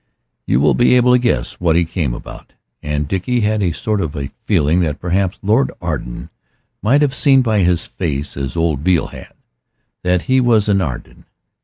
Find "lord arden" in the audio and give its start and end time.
5.43-6.31